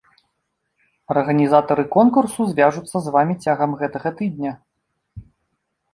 Арганізатары 1.15 1.83
конкурсу 1.97 2.41
звяжуцца 2.53 2.97
з 3.09 3.15
вамі 3.19 3.35
цягам 3.49 3.71
гэтага 3.83 4.09
тыдня. 4.23 4.51